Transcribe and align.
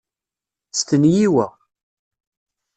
Stenyi 0.79 1.27
wa. 1.35 1.47